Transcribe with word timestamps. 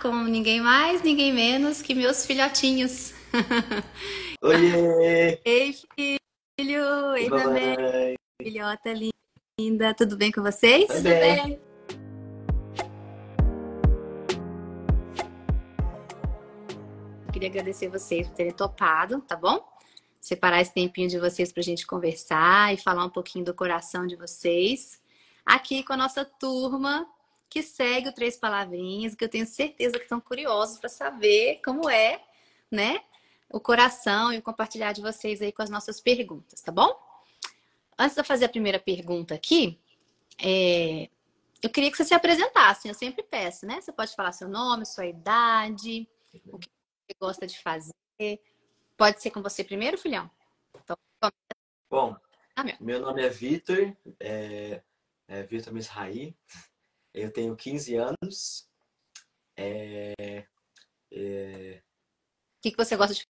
com 0.00 0.24
ninguém 0.24 0.60
mais, 0.60 1.02
ninguém 1.02 1.32
menos 1.32 1.82
que 1.82 1.94
meus 1.94 2.24
filhotinhos. 2.24 3.12
Oiê! 4.42 5.40
Ei, 5.44 5.72
filho! 5.72 7.16
Ei, 7.16 7.28
bebê! 7.28 8.14
Filhota 8.40 8.94
linda! 9.60 9.94
Tudo 9.94 10.16
bem 10.16 10.30
com 10.30 10.42
vocês? 10.42 10.86
Tudo 10.86 11.02
bem. 11.02 11.60
Queria 17.32 17.48
agradecer 17.48 17.88
vocês 17.88 18.26
por 18.26 18.34
terem 18.34 18.52
topado, 18.52 19.20
tá 19.22 19.36
bom? 19.36 19.64
Separar 20.20 20.60
esse 20.60 20.72
tempinho 20.72 21.08
de 21.08 21.18
vocês 21.18 21.52
para 21.52 21.60
a 21.60 21.64
gente 21.64 21.86
conversar 21.86 22.72
e 22.72 22.76
falar 22.76 23.04
um 23.04 23.10
pouquinho 23.10 23.44
do 23.44 23.54
coração 23.54 24.06
de 24.06 24.16
vocês. 24.16 25.00
Aqui 25.44 25.82
com 25.82 25.92
a 25.92 25.96
nossa 25.96 26.24
turma 26.24 27.06
que 27.48 27.62
segue 27.62 28.08
o 28.08 28.12
Três 28.12 28.36
Palavrinhas, 28.36 29.14
que 29.14 29.24
eu 29.24 29.28
tenho 29.28 29.46
certeza 29.46 29.96
que 29.96 30.04
estão 30.04 30.20
curiosos 30.20 30.78
para 30.78 30.88
saber 30.88 31.60
como 31.64 31.88
é, 31.88 32.22
né? 32.70 33.00
O 33.50 33.58
coração 33.58 34.32
e 34.32 34.38
o 34.38 34.42
compartilhar 34.42 34.92
de 34.92 35.00
vocês 35.00 35.40
aí 35.40 35.50
com 35.50 35.62
as 35.62 35.70
nossas 35.70 36.00
perguntas, 36.00 36.60
tá 36.60 36.70
bom? 36.70 36.94
Antes 37.98 38.14
de 38.14 38.20
eu 38.20 38.24
fazer 38.24 38.44
a 38.44 38.48
primeira 38.48 38.78
pergunta 38.78 39.34
aqui, 39.34 39.80
é... 40.38 41.08
eu 41.62 41.70
queria 41.70 41.90
que 41.90 41.96
você 41.96 42.04
se 42.04 42.14
apresentasse. 42.14 42.88
Eu 42.88 42.94
sempre 42.94 43.22
peço, 43.22 43.66
né? 43.66 43.80
Você 43.80 43.92
pode 43.92 44.14
falar 44.14 44.32
seu 44.32 44.48
nome, 44.48 44.84
sua 44.84 45.06
idade, 45.06 46.08
o 46.46 46.58
que 46.58 46.68
você 46.68 47.16
gosta 47.18 47.46
de 47.46 47.58
fazer. 47.60 47.92
Pode 48.96 49.22
ser 49.22 49.30
com 49.30 49.42
você 49.42 49.64
primeiro, 49.64 49.96
filhão? 49.96 50.30
Então, 50.74 50.96
Bom, 51.90 52.14
ah, 52.54 52.62
meu. 52.62 52.76
meu 52.80 53.00
nome 53.00 53.22
é 53.22 53.28
Vitor, 53.28 53.96
é, 54.20 54.82
é 55.26 55.42
Vitor 55.44 55.72
Misraí. 55.72 56.36
Eu 57.18 57.32
tenho 57.32 57.56
15 57.56 57.96
anos. 57.96 58.68
É, 59.56 60.46
é, 61.10 61.82
O 62.58 62.62
que, 62.62 62.70
que 62.70 62.76
você 62.76 62.96
gosta 62.96 63.12
de 63.12 63.26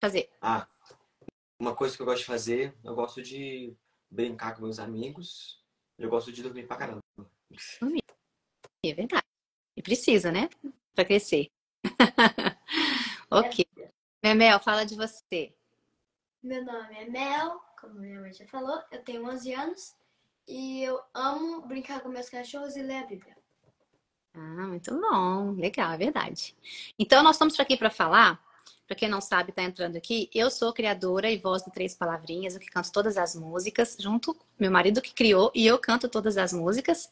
fazer? 0.00 0.30
Ah, 0.40 0.68
uma 1.58 1.74
coisa 1.74 1.96
que 1.96 2.02
eu 2.02 2.06
gosto 2.06 2.20
de 2.20 2.26
fazer, 2.26 2.76
eu 2.84 2.94
gosto 2.94 3.20
de 3.20 3.76
brincar 4.08 4.54
com 4.54 4.62
meus 4.62 4.78
amigos. 4.78 5.60
Eu 5.98 6.08
gosto 6.08 6.32
de 6.32 6.40
dormir 6.42 6.68
pra 6.68 6.76
caramba. 6.76 7.00
É 8.84 8.94
verdade. 8.94 9.26
E 9.76 9.82
precisa, 9.82 10.30
né? 10.30 10.48
Pra 10.94 11.04
crescer. 11.04 11.50
ok. 13.28 13.66
Memel, 14.22 14.60
fala 14.60 14.84
de 14.84 14.94
você. 14.94 15.52
Meu 16.40 16.64
nome 16.64 16.94
é 16.94 17.08
Mel, 17.08 17.60
como 17.80 17.94
minha 17.94 18.20
mãe 18.20 18.32
já 18.32 18.46
falou, 18.46 18.80
eu 18.92 19.02
tenho 19.02 19.24
11 19.28 19.52
anos 19.52 19.96
e 20.46 20.82
eu 20.82 21.00
amo 21.14 21.62
brincar 21.62 22.00
com 22.00 22.08
meus 22.08 22.28
cachorros 22.28 22.76
e 22.76 22.82
ler 22.82 22.98
a 22.98 23.06
Bíblia. 23.06 23.36
Ah, 24.34 24.66
muito 24.66 24.98
bom. 24.98 25.52
Legal, 25.52 25.92
é 25.92 25.96
verdade. 25.96 26.56
Então, 26.98 27.22
nós 27.22 27.36
estamos 27.36 27.58
aqui 27.58 27.76
para 27.76 27.90
falar. 27.90 28.42
Para 28.86 28.96
quem 28.96 29.08
não 29.08 29.20
sabe, 29.20 29.50
está 29.50 29.62
entrando 29.62 29.96
aqui. 29.96 30.28
Eu 30.34 30.50
sou 30.50 30.72
criadora 30.72 31.30
e 31.30 31.38
voz 31.38 31.62
do 31.62 31.70
Três 31.70 31.94
Palavrinhas, 31.94 32.54
eu 32.54 32.60
que 32.60 32.66
canto 32.66 32.92
todas 32.92 33.16
as 33.16 33.34
músicas, 33.34 33.96
junto 33.98 34.36
meu 34.58 34.70
marido 34.70 35.00
que 35.00 35.14
criou 35.14 35.50
e 35.54 35.66
eu 35.66 35.78
canto 35.78 36.08
todas 36.08 36.36
as 36.36 36.52
músicas. 36.52 37.10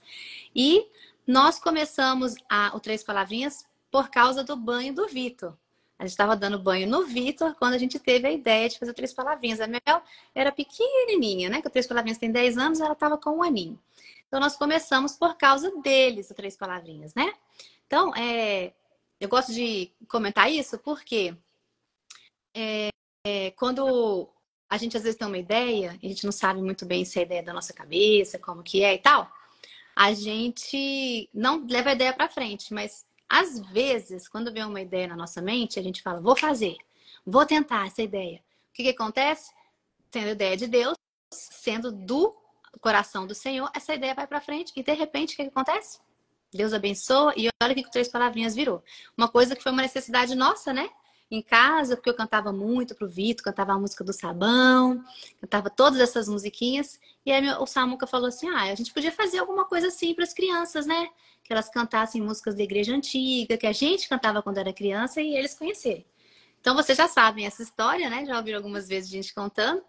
E 0.55 0.87
nós 1.27 1.59
começamos 1.59 2.35
a, 2.51 2.75
o 2.75 2.81
Três 2.81 3.03
Palavrinhas 3.03 3.65
por 3.91 4.11
causa 4.11 4.45
do 4.45 4.57
banho 4.57 4.95
do 4.95 5.07
Vitor. 5.07 5.57
A 6.01 6.05
gente 6.05 6.13
estava 6.13 6.35
dando 6.35 6.59
banho 6.59 6.89
no 6.89 7.05
Vitor 7.05 7.55
quando 7.57 7.75
a 7.75 7.79
gente 7.79 7.99
teve 7.99 8.27
a 8.27 8.33
ideia 8.33 8.71
de 8.71 8.79
fazer 8.79 8.95
Três 8.95 9.13
Palavrinhas. 9.13 9.61
A 9.61 9.67
Mel 9.67 10.03
era 10.35 10.51
pequenininha, 10.51 11.51
né? 11.51 11.61
Que 11.61 11.69
o 11.69 11.71
Três 11.71 11.87
Palavrinhas 11.87 12.17
tem 12.17 12.33
10 12.33 12.57
anos, 12.57 12.81
ela 12.81 12.95
estava 12.95 13.19
com 13.19 13.37
um 13.37 13.43
aninho. 13.43 13.79
Então, 14.27 14.41
nós 14.41 14.57
começamos 14.57 15.13
por 15.13 15.37
causa 15.37 15.71
deles, 15.83 16.31
o 16.31 16.35
Três 16.35 16.57
Palavrinhas, 16.57 17.15
né? 17.15 17.35
Então, 17.87 18.17
é, 18.17 18.73
eu 19.21 19.29
gosto 19.29 19.53
de 19.53 19.93
comentar 20.09 20.51
isso 20.51 20.79
porque 20.79 21.37
é, 22.57 22.89
é, 23.27 23.51
quando 23.51 24.27
a 24.71 24.79
gente 24.79 24.97
às 24.97 25.03
vezes 25.03 25.19
tem 25.19 25.29
uma 25.29 25.37
ideia, 25.37 25.99
a 26.03 26.07
gente 26.07 26.25
não 26.25 26.33
sabe 26.33 26.63
muito 26.63 26.87
bem 26.87 27.05
se 27.05 27.19
é 27.19 27.23
a 27.23 27.27
ideia 27.27 27.43
da 27.43 27.53
nossa 27.53 27.75
cabeça, 27.75 28.39
como 28.39 28.63
que 28.63 28.83
é 28.83 28.95
e 28.95 28.99
tal, 28.99 29.31
a 29.95 30.15
gente 30.15 31.29
não 31.35 31.67
leva 31.69 31.91
a 31.91 31.93
ideia 31.93 32.15
para 32.15 32.27
frente, 32.27 32.73
mas 32.73 33.05
às 33.31 33.61
vezes, 33.61 34.29
quando 34.29 34.53
vem 34.53 34.65
uma 34.65 34.81
ideia 34.81 35.07
na 35.07 35.15
nossa 35.15 35.41
mente, 35.41 35.79
a 35.79 35.83
gente 35.83 36.03
fala, 36.03 36.21
vou 36.21 36.35
fazer, 36.35 36.77
vou 37.25 37.47
tentar 37.47 37.87
essa 37.87 38.03
ideia. 38.03 38.43
O 38.71 38.73
que, 38.73 38.83
que 38.83 38.89
acontece? 38.89 39.53
Tendo 40.11 40.27
a 40.27 40.33
ideia 40.33 40.57
de 40.57 40.67
Deus, 40.67 40.97
sendo 41.33 41.93
do 41.93 42.35
coração 42.81 43.29
do 43.29 43.35
Senhor, 43.35 43.71
essa 43.73 43.95
ideia 43.95 44.17
vai 44.17 44.27
para 44.27 44.41
frente 44.41 44.73
e 44.75 44.83
de 44.83 44.93
repente 44.95 45.35
o 45.35 45.37
que, 45.37 45.45
que 45.45 45.51
acontece? 45.51 46.01
Deus 46.53 46.73
abençoa 46.73 47.33
e 47.37 47.49
olha 47.63 47.73
o 47.73 47.75
que, 47.77 47.89
Três 47.89 48.09
Palavrinhas 48.09 48.57
virou. 48.57 48.83
Uma 49.17 49.29
coisa 49.29 49.55
que 49.55 49.63
foi 49.63 49.71
uma 49.71 49.83
necessidade 49.83 50.35
nossa, 50.35 50.73
né? 50.73 50.91
Em 51.31 51.41
casa, 51.41 51.97
porque 51.97 52.11
eu 52.11 52.15
cantava 52.15 52.53
muito 52.53 52.95
pro 52.95 53.09
Vitor, 53.09 53.45
cantava 53.45 53.73
a 53.73 53.79
música 53.79 54.03
do 54.03 54.13
Sabão, 54.13 55.05
cantava 55.41 55.71
todas 55.71 56.01
essas 56.01 56.29
musiquinhas. 56.29 56.99
E 57.25 57.31
aí 57.31 57.49
o 57.55 57.67
Samuca 57.67 58.07
falou 58.07 58.27
assim: 58.27 58.49
ah, 58.49 58.63
a 58.63 58.75
gente 58.75 58.93
podia 58.93 59.13
fazer 59.13 59.39
alguma 59.39 59.65
coisa 59.65 59.89
assim 59.89 60.13
para 60.13 60.25
as 60.25 60.33
crianças, 60.33 60.87
né? 60.87 61.09
Que 61.45 61.53
elas 61.53 61.69
cantassem 61.69 62.21
músicas 62.21 62.57
da 62.57 62.63
igreja 62.65 62.95
antiga, 62.95 63.57
que 63.57 63.67
a 63.67 63.73
gente 63.73 64.09
cantava 64.09 64.43
quando 64.43 64.59
era 64.59 64.73
criança 64.73 65.21
e 65.21 65.37
eles 65.37 65.55
conhecerem. 65.55 66.05
Então 66.61 66.75
vocês 66.75 66.99
já 66.99 67.07
sabem 67.07 67.47
essa 67.47 67.63
história, 67.63 68.11
né? 68.11 68.27
Já 68.27 68.37
ouviram 68.37 68.59
algumas 68.59 68.89
vezes 68.89 69.09
gente 69.09 69.33
contando. 69.33 69.83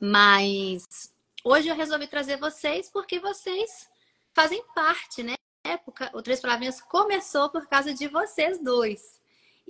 Mas 0.00 1.12
hoje 1.42 1.68
eu 1.68 1.74
resolvi 1.74 2.06
trazer 2.06 2.36
vocês 2.36 2.88
porque 2.88 3.18
vocês 3.18 3.88
fazem 4.32 4.62
parte, 4.74 5.24
né? 5.24 5.34
época, 5.68 6.10
o 6.14 6.22
Três 6.22 6.40
Palavrinhas 6.40 6.80
começou 6.80 7.48
por 7.50 7.66
causa 7.66 7.92
de 7.92 8.08
vocês 8.08 8.58
dois. 8.62 9.17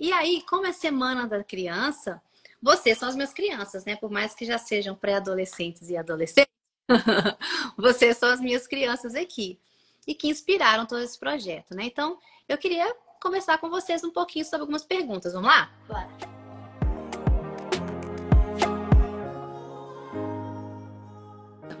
E 0.01 0.13
aí, 0.13 0.41
como 0.43 0.65
é 0.65 0.71
Semana 0.71 1.27
da 1.27 1.43
Criança, 1.43 2.21
vocês 2.61 2.97
são 2.97 3.09
as 3.09 3.15
minhas 3.15 3.33
crianças, 3.33 3.83
né? 3.83 3.97
Por 3.97 4.09
mais 4.09 4.33
que 4.33 4.45
já 4.45 4.57
sejam 4.57 4.95
pré-adolescentes 4.95 5.89
e 5.89 5.97
adolescentes, 5.97 6.53
vocês 7.77 8.15
são 8.15 8.29
as 8.29 8.39
minhas 8.39 8.65
crianças 8.65 9.13
aqui. 9.13 9.59
E 10.07 10.15
que 10.15 10.29
inspiraram 10.29 10.85
todo 10.85 11.01
esse 11.01 11.19
projeto, 11.19 11.75
né? 11.75 11.83
Então, 11.83 12.17
eu 12.47 12.57
queria 12.57 12.95
conversar 13.21 13.57
com 13.57 13.69
vocês 13.69 14.01
um 14.01 14.09
pouquinho 14.09 14.45
sobre 14.45 14.61
algumas 14.61 14.85
perguntas. 14.85 15.33
Vamos 15.33 15.49
lá? 15.49 15.69
Bora. 15.85 16.07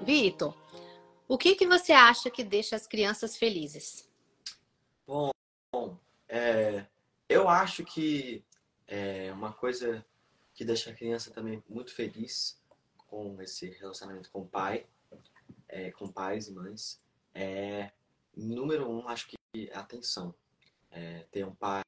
Vitor, 0.03 0.53
o 1.25 1.37
que, 1.37 1.55
que 1.55 1.65
você 1.65 1.93
acha 1.93 2.29
que 2.29 2.43
deixa 2.43 2.75
as 2.75 2.85
crianças 2.85 3.37
felizes? 3.37 4.09
Bom, 5.07 5.31
é, 6.27 6.83
eu 7.39 7.47
acho 7.47 7.85
que 7.85 8.43
é 8.85 9.31
uma 9.31 9.53
coisa 9.53 10.05
que 10.53 10.65
deixa 10.65 10.91
a 10.91 10.93
criança 10.93 11.31
também 11.31 11.63
muito 11.69 11.93
feliz 11.93 12.61
com 13.07 13.41
esse 13.41 13.69
relacionamento 13.69 14.29
com 14.29 14.41
o 14.41 14.47
pai, 14.47 14.85
é, 15.69 15.89
com 15.91 16.11
pais 16.11 16.49
e 16.49 16.53
mães, 16.53 17.01
é, 17.33 17.91
número 18.35 18.89
um, 18.89 19.07
acho 19.07 19.29
que 19.29 19.71
atenção. 19.71 20.35
É, 20.91 21.25
ter 21.31 21.45
um 21.45 21.55
pai 21.55 21.81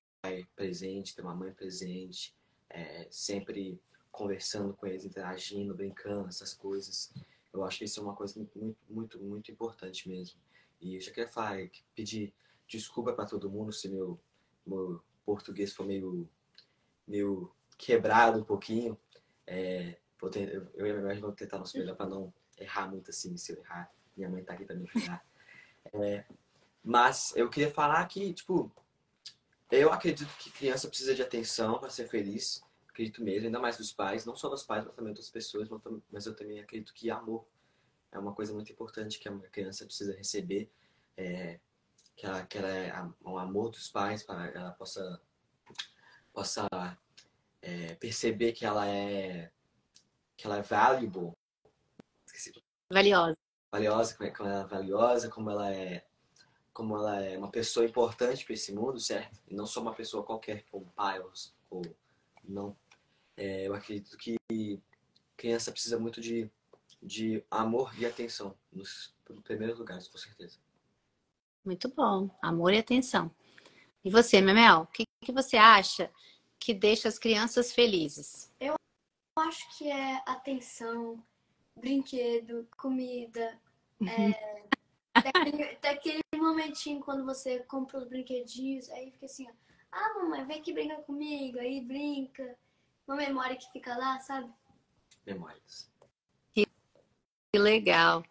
presente, 0.55 1.15
ter 1.15 1.21
uma 1.21 1.35
mãe 1.35 1.51
presente, 1.51 2.33
é, 2.69 3.07
sempre 3.09 3.81
conversando 4.09 4.73
com 4.73 4.87
eles, 4.87 5.03
interagindo, 5.03 5.75
brincando, 5.75 6.29
essas 6.29 6.53
coisas. 6.53 7.11
Eu 7.51 7.65
acho 7.65 7.79
que 7.79 7.85
isso 7.85 7.99
é 7.99 8.03
uma 8.03 8.15
coisa 8.15 8.39
muito, 8.39 8.77
muito, 8.89 9.19
muito 9.19 9.51
importante 9.51 10.07
mesmo. 10.07 10.39
E 10.79 10.95
eu 10.95 11.01
já 11.01 11.11
queria 11.11 11.29
falar, 11.29 11.57
pedir 11.93 12.33
desculpa 12.67 13.11
para 13.11 13.25
todo 13.25 13.49
mundo 13.49 13.73
se 13.73 13.89
meu, 13.89 14.17
meu 14.65 15.03
português 15.25 15.73
for 15.73 15.85
meio, 15.85 16.29
meio 17.07 17.51
quebrado 17.77 18.39
um 18.39 18.43
pouquinho. 18.43 18.97
É, 19.45 19.97
vou 20.19 20.29
ter, 20.29 20.53
eu 20.73 20.85
e 20.85 20.89
a 20.89 20.93
minha 20.93 21.05
mãe 21.05 21.19
vamos 21.19 21.35
tentar 21.35 21.57
nosso 21.57 21.77
melhor 21.77 21.95
para 21.95 22.07
não 22.07 22.33
errar 22.57 22.87
muito 22.87 23.09
assim. 23.09 23.35
Se 23.37 23.53
eu 23.53 23.59
errar, 23.59 23.91
minha 24.15 24.29
mãe 24.29 24.43
tá 24.43 24.53
aqui 24.53 24.65
para 24.65 24.75
errar. 24.75 25.25
É, 25.93 26.23
mas 26.83 27.33
eu 27.35 27.49
queria 27.49 27.71
falar 27.71 28.05
que, 28.07 28.33
tipo, 28.33 28.71
eu 29.71 29.91
acredito 29.91 30.29
que 30.37 30.51
criança 30.51 30.87
precisa 30.87 31.15
de 31.15 31.21
atenção 31.21 31.79
para 31.79 31.89
ser 31.89 32.07
feliz. 32.07 32.63
Acredito 32.87 33.23
mesmo, 33.23 33.45
ainda 33.45 33.59
mais 33.59 33.77
dos 33.77 33.91
pais, 33.91 34.25
não 34.25 34.35
só 34.35 34.49
dos 34.49 34.63
pais, 34.63 34.85
mas 34.85 34.95
também 34.95 35.13
das 35.13 35.29
pessoas. 35.29 35.69
Mas 36.11 36.25
eu 36.25 36.35
também 36.35 36.59
acredito 36.59 36.93
que 36.93 37.09
amor 37.09 37.45
é 38.11 38.19
uma 38.19 38.33
coisa 38.33 38.53
muito 38.53 38.71
importante 38.71 39.17
que 39.19 39.29
a 39.29 39.37
criança 39.49 39.85
precisa 39.85 40.15
receber. 40.15 40.69
É, 41.15 41.59
que 42.21 42.27
ela, 42.27 42.45
que 42.45 42.57
ela 42.59 42.69
é 42.69 42.93
um 43.25 43.35
amor 43.35 43.71
dos 43.71 43.89
pais 43.89 44.21
para 44.21 44.45
ela 44.51 44.71
possa 44.73 45.19
possa 46.31 46.67
é, 47.63 47.95
perceber 47.95 48.51
que 48.51 48.63
ela 48.63 48.87
é 48.87 49.51
que 50.37 50.45
ela 50.45 50.57
é 50.57 50.61
valuable. 50.61 51.31
Valiosa. 52.91 53.37
Valiosa 53.71 54.15
como 54.15 54.29
ela 54.29 54.61
é 54.61 54.65
valiosa 54.67 55.29
como 55.29 55.49
ela 55.49 55.73
é 55.73 56.05
como 56.71 56.95
ela 56.95 57.23
é 57.23 57.35
uma 57.39 57.49
pessoa 57.49 57.87
importante 57.87 58.45
para 58.45 58.53
esse 58.53 58.71
mundo 58.71 58.99
certo? 58.99 59.41
E 59.47 59.55
não 59.55 59.65
só 59.65 59.81
uma 59.81 59.95
pessoa 59.95 60.23
qualquer 60.23 60.63
como 60.69 60.91
pai 60.91 61.19
ou, 61.19 61.31
ou 61.71 61.81
não. 62.43 62.77
É, 63.35 63.67
eu 63.67 63.73
acredito 63.73 64.15
que 64.15 64.37
criança 65.35 65.71
precisa 65.71 65.97
muito 65.97 66.21
de 66.21 66.51
de 67.01 67.43
amor 67.49 67.99
e 67.99 68.05
atenção 68.05 68.55
nos 68.71 69.11
primeiros 69.43 69.79
lugares 69.79 70.07
com 70.07 70.19
certeza 70.19 70.59
muito 71.63 71.89
bom. 71.89 72.29
Amor 72.41 72.73
e 72.73 72.79
atenção. 72.79 73.31
E 74.03 74.09
você, 74.09 74.41
Memel, 74.41 74.81
o 74.81 74.87
que, 74.87 75.03
que 75.23 75.31
você 75.31 75.57
acha 75.57 76.11
que 76.59 76.73
deixa 76.73 77.07
as 77.07 77.19
crianças 77.19 77.71
felizes? 77.71 78.51
Eu 78.59 78.75
acho 79.37 79.77
que 79.77 79.89
é 79.89 80.21
atenção, 80.25 81.23
brinquedo, 81.79 82.67
comida. 82.77 83.59
É, 84.01 84.63
daquele, 85.23 85.75
daquele 85.77 86.21
momentinho 86.35 86.99
quando 87.01 87.25
você 87.25 87.59
compra 87.59 87.99
os 87.99 88.07
brinquedinhos, 88.07 88.89
aí 88.89 89.11
fica 89.11 89.25
assim, 89.25 89.47
ó, 89.47 89.53
ah, 89.91 90.13
mamãe, 90.15 90.45
vem 90.45 90.59
aqui 90.59 90.73
brincar 90.73 91.01
comigo, 91.03 91.59
aí 91.59 91.81
brinca. 91.81 92.57
Uma 93.07 93.17
memória 93.17 93.55
que 93.55 93.71
fica 93.71 93.95
lá, 93.97 94.19
sabe? 94.19 94.51
Memórias. 95.25 95.91
Que 96.53 97.59
legal. 97.59 98.23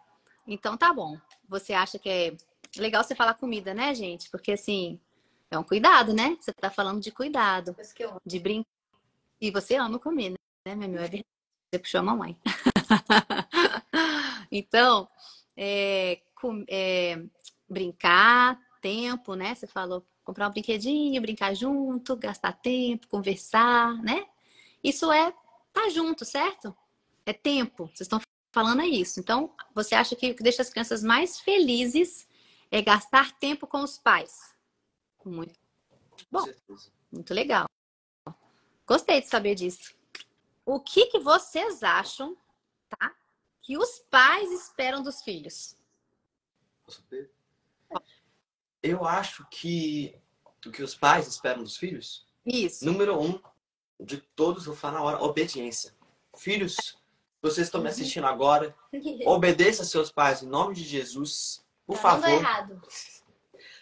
Então 0.47 0.77
tá 0.77 0.93
bom. 0.95 1.19
Você 1.49 1.75
acha 1.75 1.99
que 1.99 2.09
é 2.09 2.37
legal 2.77 3.03
você 3.03 3.15
falar 3.15 3.35
comida, 3.35 3.75
né, 3.75 3.95
gente? 3.95 4.31
Porque 4.31 4.53
assim, 4.53 5.01
é 5.51 5.59
um 5.59 5.65
cuidado, 5.65 6.15
né? 6.15 6.37
Você 6.41 6.53
tá 6.53 6.71
falando 6.71 7.01
de 7.01 7.11
cuidado, 7.11 7.77
de 8.25 8.39
brincar. 8.39 8.71
E 9.41 9.51
você 9.51 9.77
ama 9.77 9.99
comida, 9.99 10.37
né, 10.67 10.75
meu? 10.75 11.01
É 11.01 11.09
verdade. 11.09 11.25
Você 11.73 11.79
puxou 11.79 12.01
a 12.01 12.03
mamãe. 12.03 12.37
então, 14.51 15.09
é, 15.57 16.21
com, 16.35 16.65
é, 16.69 17.23
brincar, 17.69 18.61
tempo, 18.81 19.35
né? 19.35 19.55
Você 19.55 19.67
falou 19.67 20.05
comprar 20.25 20.49
um 20.49 20.53
brinquedinho, 20.53 21.21
brincar 21.21 21.55
junto, 21.55 22.17
gastar 22.17 22.53
tempo, 22.53 23.09
conversar, 23.09 23.95
né? 24.03 24.27
Isso 24.83 25.11
é 25.11 25.33
tá 25.73 25.89
junto, 25.89 26.25
certo? 26.25 26.77
É 27.25 27.33
tempo. 27.33 27.87
Vocês 27.87 28.03
estão 28.03 28.21
falando 28.53 28.83
é 28.83 28.87
isso. 28.87 29.21
Então, 29.21 29.53
você 29.75 29.95
acha 29.95 30.17
que 30.17 30.31
o 30.31 30.35
que 30.35 30.43
deixa 30.43 30.63
as 30.63 30.71
crianças 30.71 31.03
mais 31.03 31.41
felizes 31.41 32.29
é 32.71 32.81
gastar 32.81 33.33
tempo 33.39 33.67
com 33.67 33.83
os 33.83 33.99
pais? 33.99 34.55
Muito 35.25 35.55
bom. 36.31 36.45
Muito 37.11 37.35
legal. 37.35 37.67
Gostei 38.87 39.21
de 39.21 39.29
saber 39.29 39.55
disso. 39.55 39.95
O 40.65 40.81
que, 40.81 41.07
que 41.07 41.19
vocês 41.19 41.83
acham, 41.83 42.37
tá? 42.89 43.15
Que 43.63 43.77
os 43.77 43.99
pais 44.11 44.51
esperam 44.53 45.03
dos 45.03 45.23
filhos? 45.23 45.77
Eu 48.83 49.05
acho 49.05 49.47
que 49.51 50.19
o 50.67 50.71
que 50.71 50.83
os 50.83 50.95
pais 50.95 51.27
esperam 51.27 51.63
dos 51.63 51.77
filhos. 51.77 52.27
Isso. 52.45 52.85
Número 52.85 53.21
um 53.21 53.41
de 53.99 54.19
todos, 54.19 54.65
vou 54.65 54.75
falar 54.75 54.95
na 54.95 55.03
hora, 55.03 55.23
obediência. 55.23 55.95
Filhos, 56.37 56.99
vocês 57.43 57.67
estão 57.67 57.81
me 57.81 57.87
uhum. 57.87 57.93
assistindo 57.93 58.27
agora, 58.27 58.75
obedeça 59.27 59.85
seus 59.85 60.11
pais 60.11 60.43
em 60.43 60.47
nome 60.47 60.75
de 60.75 60.85
Jesus, 60.85 61.65
por 61.91 62.03
tá 62.03 62.21
favor. 62.21 62.29
errado. 62.29 62.81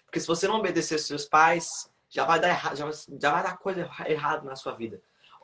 Porque 0.04 0.20
se 0.20 0.26
você 0.26 0.48
não 0.48 0.56
obedecer 0.56 0.98
seus 0.98 1.26
pais, 1.26 1.90
já 2.08 2.24
vai 2.24 2.40
dar 2.40 2.48
errado, 2.48 2.76
já, 2.76 2.90
já 2.90 3.32
vai 3.32 3.42
dar 3.42 3.58
coisa 3.58 3.90
errada 4.06 4.42
na 4.44 4.56
sua 4.56 4.72
vida. 4.72 5.00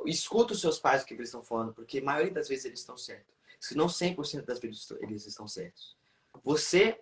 Escuta 0.06 0.52
os 0.52 0.60
seus 0.60 0.78
pais 0.78 1.02
o 1.02 1.06
que 1.06 1.14
eles 1.14 1.28
estão 1.28 1.42
falando, 1.42 1.72
porque 1.72 1.98
a 1.98 2.04
maioria 2.04 2.32
das 2.32 2.48
vezes 2.48 2.64
eles 2.64 2.80
estão 2.80 2.96
certos. 2.96 3.34
Se 3.60 3.76
não 3.76 3.86
100% 3.86 4.44
das 4.44 4.58
vezes 4.58 4.90
eles 5.00 5.26
estão 5.26 5.46
certos. 5.46 5.96
Você, 6.42 7.00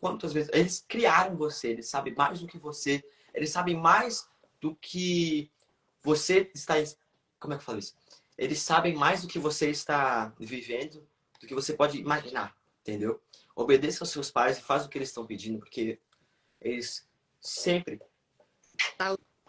quantas 0.00 0.32
vezes 0.32 0.50
eles 0.52 0.84
criaram 0.86 1.36
você, 1.36 1.68
eles 1.68 1.88
sabem 1.88 2.14
mais 2.14 2.40
do 2.40 2.46
que 2.46 2.58
você, 2.58 3.02
eles 3.32 3.50
sabem 3.50 3.76
mais 3.76 4.28
do 4.60 4.74
que 4.74 5.50
você 6.02 6.50
está 6.54 6.74
como 7.38 7.54
é 7.54 7.56
que 7.56 7.62
eu 7.62 7.66
falo 7.66 7.78
isso? 7.78 7.94
Eles 8.36 8.60
sabem 8.60 8.94
mais 8.94 9.22
do 9.22 9.28
que 9.28 9.38
você 9.38 9.70
está 9.70 10.32
vivendo, 10.38 11.06
do 11.40 11.46
que 11.46 11.54
você 11.54 11.72
pode 11.74 11.98
imaginar, 11.98 12.55
entendeu? 12.86 13.20
Obedeça 13.54 14.04
aos 14.04 14.10
seus 14.10 14.30
pais 14.30 14.58
e 14.58 14.62
faz 14.62 14.84
o 14.84 14.88
que 14.88 14.98
eles 14.98 15.08
estão 15.08 15.26
pedindo, 15.26 15.58
porque 15.58 15.98
eles 16.60 17.06
sempre. 17.40 18.00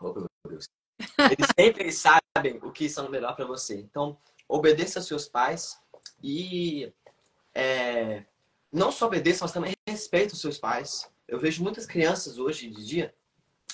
Oh, 0.02 0.28
eles 1.32 1.48
sempre 1.58 1.92
sabem 1.92 2.60
o 2.64 2.72
que 2.72 2.90
são 2.90 3.10
melhor 3.10 3.36
para 3.36 3.46
você. 3.46 3.76
Então, 3.76 4.18
obedeça 4.48 5.00
aos 5.00 5.08
seus 5.08 5.28
pais 5.28 5.80
e 6.24 6.92
é, 7.54 8.26
não 8.72 8.92
só 8.92 9.06
obedeça, 9.08 9.46
mas 9.46 9.52
também 9.52 9.76
respeite 9.88 10.34
os 10.34 10.42
seus 10.42 10.58
pais. 10.58 11.10
Eu 11.28 11.40
vejo 11.40 11.64
muitas 11.64 11.86
crianças 11.86 12.38
hoje 12.38 12.70
de 12.70 12.86
dia 12.86 13.14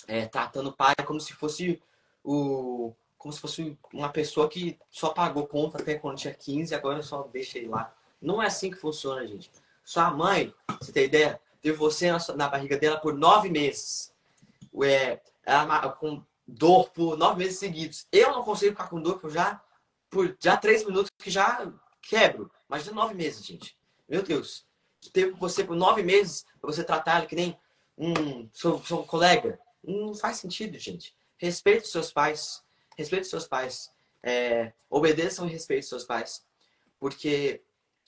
é, 0.08 0.26
tratando 0.26 0.70
o 0.70 0.74
pai 0.74 0.96
como 1.06 1.20
se 1.20 1.34
fosse 1.34 1.82
o, 2.24 2.94
como 3.18 3.32
se 3.32 3.40
fosse 3.40 3.78
uma 3.94 4.10
pessoa 4.10 4.50
que 4.50 4.78
só 4.90 5.10
pagou 5.10 5.48
conta 5.48 5.82
até 5.82 5.96
quando 5.96 6.18
tinha 6.18 6.34
15 6.34 6.74
e 6.74 6.76
agora 6.76 7.02
só 7.02 7.24
deixa 7.24 7.58
ele 7.58 7.68
lá. 7.68 7.96
Não 8.24 8.42
é 8.42 8.48
assim 8.48 8.72
que 8.72 8.78
funciona, 8.78 9.26
gente. 9.28 9.52
Sua 9.84 10.10
mãe, 10.12 10.54
você 10.80 10.92
tem 10.92 11.06
ideia, 11.06 11.40
teve 11.62 11.78
você 11.78 12.12
na, 12.12 12.20
na 12.36 12.50
barriga 12.50 12.78
dela 12.78 13.00
por 13.00 13.14
nove 13.14 13.50
meses. 13.50 14.14
É, 14.84 15.20
ela 15.46 15.90
com 15.90 16.24
dor 16.48 16.90
por 16.92 17.18
nove 17.18 17.44
meses 17.44 17.60
seguidos. 17.60 18.08
Eu 18.12 18.32
não 18.32 18.44
consigo 18.44 18.72
ficar 18.72 18.90
com 18.90 19.02
dor, 19.02 19.14
porque 19.14 19.28
eu 19.28 19.32
já, 19.32 19.62
por 20.10 20.36
já 20.40 20.58
três 20.58 20.86
minutos 20.86 21.12
que 21.18 21.30
já 21.30 21.72
quebro. 22.02 22.50
Imagina 22.70 22.96
nove 22.96 23.14
meses, 23.14 23.46
gente. 23.46 23.78
Meu 24.08 24.24
Deus. 24.24 24.66
Teve 25.12 25.32
você 25.32 25.64
por 25.64 25.76
nove 25.76 26.02
meses 26.02 26.46
pra 26.62 26.72
você 26.72 26.84
tratar 26.84 27.20
ele 27.20 27.28
que 27.28 27.36
nem 27.36 27.60
um 27.98 28.50
seu, 28.54 28.82
seu 28.84 29.04
colega. 29.04 29.60
Não 29.84 30.16
faz 30.16 30.38
sentido, 30.38 30.80
gente. 30.80 31.14
Respeite 31.38 31.84
os 31.84 31.92
seus 31.92 32.12
pais 32.12 32.64
respeite 32.98 33.28
seus 33.28 33.48
pais. 33.48 33.92
É, 34.22 34.72
obedeçam 34.90 35.48
e 35.48 35.52
respeitem 35.52 35.88
seus 35.88 36.04
pais. 36.04 36.46
Porque 37.00 37.62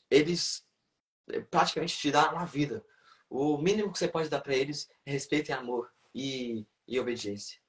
eles 0.09 0.65
é, 1.29 1.39
praticamente 1.39 1.97
te 1.97 2.11
dão 2.11 2.33
uma 2.33 2.45
vida. 2.45 2.85
O 3.29 3.57
mínimo 3.57 3.91
que 3.91 3.99
você 3.99 4.07
pode 4.07 4.29
dar 4.29 4.41
para 4.41 4.55
eles 4.55 4.89
é 5.05 5.11
respeito 5.11 5.49
e 5.49 5.53
amor 5.53 5.91
e, 6.13 6.65
e 6.87 6.99
obediência. 6.99 7.59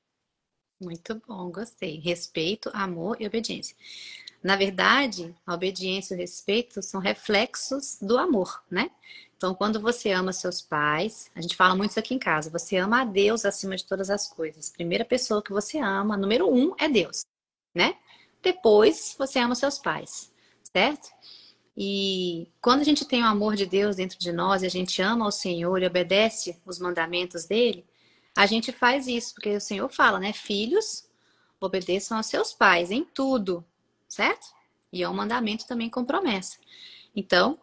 Muito 0.81 1.21
bom, 1.27 1.51
gostei. 1.51 1.99
Respeito, 1.99 2.71
amor 2.75 3.17
e 3.21 3.27
obediência. 3.27 3.75
Na 4.43 4.57
verdade, 4.57 5.35
a 5.47 5.55
obediência 5.55 6.15
e 6.15 6.17
o 6.17 6.21
respeito 6.21 6.83
são 6.83 7.01
reflexos 7.01 7.99
do 8.01 8.19
amor, 8.19 8.63
né? 8.71 8.91
Então, 9.37 9.55
quando 9.55 9.81
você 9.81 10.13
ama 10.13 10.33
seus 10.33 10.63
pais, 10.63 11.31
a 11.35 11.41
gente 11.41 11.57
fala 11.57 11.75
muito 11.75 11.91
isso 11.91 11.99
aqui 11.99 12.15
em 12.15 12.19
casa, 12.19 12.49
você 12.49 12.77
ama 12.77 13.03
a 13.03 13.05
Deus 13.05 13.45
acima 13.45 13.77
de 13.77 13.85
todas 13.85 14.09
as 14.09 14.29
coisas. 14.29 14.71
Primeira 14.71 15.05
pessoa 15.05 15.43
que 15.43 15.53
você 15.53 15.79
ama, 15.79 16.17
número 16.17 16.49
um, 16.49 16.75
é 16.79 16.89
Deus, 16.89 17.25
né? 17.75 17.99
Depois, 18.43 19.15
você 19.19 19.39
ama 19.39 19.55
seus 19.55 19.79
pais, 19.79 20.33
certo? 20.63 21.09
E 21.77 22.49
quando 22.61 22.81
a 22.81 22.85
gente 22.85 23.05
tem 23.05 23.23
o 23.23 23.27
amor 23.27 23.55
de 23.55 23.67
Deus 23.67 23.97
dentro 23.97 24.19
de 24.19 24.33
nós, 24.33 24.63
e 24.63 24.67
a 24.67 24.71
gente 24.71 25.03
ama 25.03 25.27
o 25.27 25.31
Senhor 25.31 25.83
e 25.83 25.87
obedece 25.87 26.59
os 26.65 26.79
mandamentos 26.79 27.45
dele, 27.45 27.85
a 28.35 28.47
gente 28.47 28.73
faz 28.73 29.07
isso, 29.07 29.35
porque 29.35 29.57
o 29.57 29.61
Senhor 29.61 29.89
fala, 29.89 30.19
né? 30.19 30.33
Filhos, 30.33 31.07
obedeçam 31.61 32.17
aos 32.17 32.27
seus 32.27 32.53
pais 32.53 32.91
em 32.91 33.05
tudo, 33.05 33.65
certo? 34.09 34.47
E 34.93 35.03
é 35.03 35.09
um 35.09 35.15
mandamento 35.15 35.67
também 35.67 35.91
com 35.91 36.05
promessa. 36.05 36.59
Então, 37.15 37.59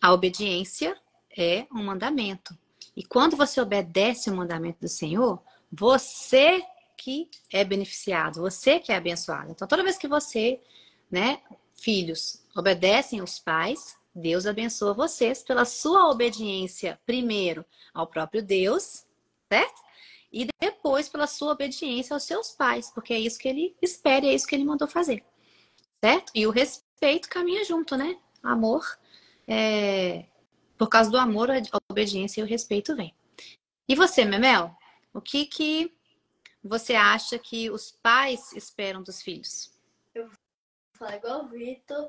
a 0.00 0.12
obediência 0.12 0.96
é 1.36 1.66
um 1.72 1.82
mandamento. 1.82 2.56
E 2.96 3.04
quando 3.04 3.36
você 3.36 3.60
obedece 3.60 4.30
o 4.30 4.36
mandamento 4.36 4.80
do 4.80 4.88
Senhor, 4.88 5.42
você 5.70 6.62
que 6.96 7.30
é 7.50 7.64
beneficiado, 7.64 8.40
você 8.40 8.78
que 8.78 8.92
é 8.92 8.96
abençoado. 8.96 9.50
Então, 9.50 9.66
toda 9.66 9.82
vez 9.82 9.96
que 9.96 10.08
você, 10.08 10.60
né, 11.10 11.40
filhos, 11.72 12.39
obedecem 12.56 13.22
os 13.22 13.38
pais, 13.38 13.96
Deus 14.14 14.46
abençoa 14.46 14.92
vocês 14.92 15.42
pela 15.42 15.64
sua 15.64 16.10
obediência, 16.10 17.00
primeiro 17.06 17.64
ao 17.94 18.06
próprio 18.06 18.42
Deus, 18.42 19.06
certo? 19.52 19.80
E 20.32 20.46
depois 20.60 21.08
pela 21.08 21.26
sua 21.26 21.52
obediência 21.52 22.14
aos 22.14 22.24
seus 22.24 22.52
pais, 22.52 22.90
porque 22.92 23.12
é 23.12 23.18
isso 23.18 23.38
que 23.38 23.48
ele 23.48 23.76
espera, 23.82 24.26
é 24.26 24.34
isso 24.34 24.46
que 24.46 24.54
ele 24.54 24.64
mandou 24.64 24.86
fazer, 24.86 25.24
certo? 26.02 26.30
E 26.34 26.46
o 26.46 26.50
respeito 26.50 27.28
caminha 27.28 27.64
junto, 27.64 27.96
né? 27.96 28.18
Amor 28.42 28.84
é, 29.52 30.26
por 30.78 30.88
causa 30.88 31.10
do 31.10 31.18
amor, 31.18 31.50
a 31.50 31.60
obediência 31.90 32.40
e 32.40 32.44
o 32.44 32.46
respeito 32.46 32.94
vem. 32.94 33.12
E 33.88 33.96
você, 33.96 34.24
Memel? 34.24 34.74
O 35.12 35.20
que 35.20 35.44
que 35.44 35.92
você 36.62 36.94
acha 36.94 37.36
que 37.36 37.68
os 37.68 37.90
pais 37.90 38.52
esperam 38.52 39.02
dos 39.02 39.20
filhos? 39.20 39.72
Eu 40.14 40.28
vou 40.28 40.36
falar 40.96 41.16
igual 41.16 41.44
o 41.44 41.48
Vitor. 41.48 42.08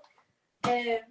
É, 0.68 1.06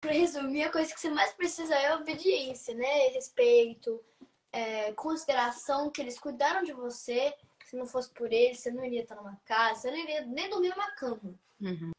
para 0.00 0.12
resumir, 0.12 0.64
a 0.64 0.72
coisa 0.72 0.92
que 0.92 1.00
você 1.00 1.10
mais 1.10 1.32
precisa 1.32 1.74
é 1.74 1.94
obediência, 1.94 2.74
né? 2.74 3.08
Respeito, 3.08 4.02
é, 4.50 4.92
consideração, 4.94 5.90
que 5.90 6.00
eles 6.00 6.18
cuidaram 6.18 6.62
de 6.62 6.72
você. 6.72 7.34
Se 7.64 7.76
não 7.76 7.86
fosse 7.86 8.10
por 8.10 8.32
eles, 8.32 8.58
você 8.58 8.70
não 8.70 8.84
iria 8.84 9.02
estar 9.02 9.14
numa 9.14 9.40
casa, 9.44 9.80
você 9.80 9.90
não 9.90 9.98
iria 9.98 10.26
nem 10.26 10.50
dormir 10.50 10.70
numa 10.70 10.90
cama. 10.92 11.34
Uhum. 11.60 11.92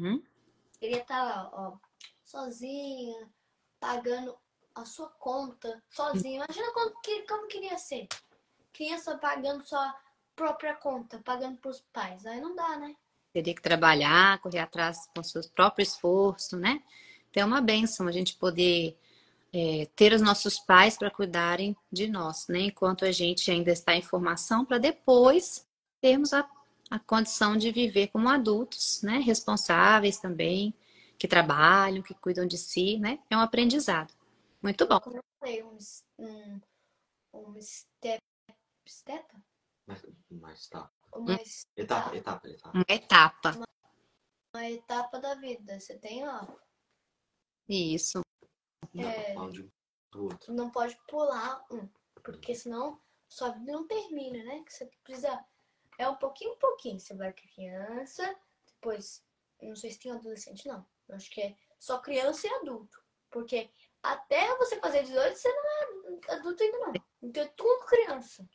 Uhum. 0.00 0.22
Ele 0.80 0.96
ia 0.96 1.02
estar 1.02 1.22
lá, 1.22 1.50
ó, 1.52 1.78
sozinha, 2.24 3.30
pagando 3.78 4.36
a 4.74 4.84
sua 4.84 5.08
conta 5.10 5.82
sozinha. 5.90 6.44
Imagina 6.44 6.72
como, 6.72 6.92
como 7.28 7.48
queria 7.48 7.78
ser. 7.78 8.08
Criança 8.72 9.16
pagando 9.16 9.62
sua 9.62 9.94
própria 10.34 10.74
conta, 10.74 11.20
pagando 11.24 11.58
para 11.58 11.70
os 11.70 11.80
pais. 11.92 12.26
Aí 12.26 12.40
não 12.40 12.54
dá, 12.54 12.76
né? 12.76 12.94
Teria 13.36 13.54
que 13.54 13.60
trabalhar, 13.60 14.40
correr 14.40 14.60
atrás 14.60 15.10
com 15.14 15.22
seu 15.22 15.42
próprio 15.50 15.82
esforço, 15.82 16.56
né? 16.56 16.82
Então 17.28 17.42
é 17.42 17.44
uma 17.44 17.60
benção 17.60 18.08
a 18.08 18.10
gente 18.10 18.34
poder 18.34 18.96
é, 19.52 19.86
ter 19.94 20.14
os 20.14 20.22
nossos 20.22 20.58
pais 20.58 20.96
para 20.96 21.10
cuidarem 21.10 21.76
de 21.92 22.08
nós, 22.08 22.48
né? 22.48 22.60
Enquanto 22.60 23.04
a 23.04 23.12
gente 23.12 23.50
ainda 23.50 23.70
está 23.70 23.94
em 23.94 24.00
formação, 24.00 24.64
para 24.64 24.78
depois 24.78 25.68
termos 26.00 26.32
a, 26.32 26.48
a 26.90 26.98
condição 26.98 27.58
de 27.58 27.70
viver 27.70 28.06
como 28.06 28.26
adultos, 28.26 29.02
né? 29.02 29.18
Responsáveis 29.18 30.16
também, 30.16 30.72
que 31.18 31.28
trabalham, 31.28 32.02
que 32.02 32.14
cuidam 32.14 32.46
de 32.46 32.56
si, 32.56 32.96
né? 32.96 33.18
É 33.28 33.36
um 33.36 33.40
aprendizado. 33.40 34.14
Muito 34.62 34.88
bom. 34.88 34.98
Como 34.98 35.18
eu 35.18 35.22
falei, 35.38 35.62
um, 35.62 35.76
um, 36.18 36.60
um 37.34 37.60
step, 37.60 38.18
step? 38.88 39.26
Mas, 39.86 40.04
mas 40.30 40.68
tá. 40.68 40.90
Uma. 41.12 41.38
Etapa, 41.76 42.16
etapa, 42.16 42.48
etapa. 42.48 42.72
Uma 42.76 42.84
etapa. 42.88 43.66
uma 44.54 44.70
etapa 44.70 45.18
da 45.20 45.34
vida. 45.34 45.78
Você 45.78 45.98
tem, 45.98 46.26
ó, 46.28 46.46
Isso. 47.68 48.20
Não, 48.92 49.08
É. 49.08 49.34
falando 49.34 49.52
de 49.52 49.62
um 49.62 49.70
do 50.10 50.24
outro. 50.24 50.52
não 50.52 50.70
pode 50.70 50.96
pular 51.08 51.64
um, 51.70 51.88
porque 52.22 52.54
senão 52.54 53.00
sua 53.28 53.50
vida 53.50 53.72
não 53.72 53.86
termina, 53.86 54.42
né? 54.44 54.62
Que 54.64 54.72
você 54.72 54.86
precisa. 55.04 55.44
É 55.98 56.08
um 56.08 56.16
pouquinho 56.16 56.52
em 56.54 56.58
pouquinho. 56.58 57.00
Você 57.00 57.14
vai 57.14 57.32
criança, 57.32 58.36
depois. 58.66 59.24
eu 59.60 59.68
Não 59.70 59.76
sei 59.76 59.90
se 59.90 59.98
tem 59.98 60.12
adolescente, 60.12 60.66
não. 60.68 60.86
Eu 61.08 61.16
acho 61.16 61.30
que 61.30 61.40
é 61.40 61.56
só 61.78 61.98
criança 61.98 62.46
e 62.46 62.50
adulto. 62.50 63.02
Porque 63.30 63.70
até 64.02 64.56
você 64.58 64.78
fazer 64.78 65.02
18, 65.02 65.36
você 65.36 65.48
não 65.52 65.70
é 66.28 66.34
adulto 66.34 66.62
ainda, 66.62 66.78
não. 66.78 66.92
Então 67.22 67.42
é 67.42 67.48
tudo 67.48 67.84
criança. 67.86 68.48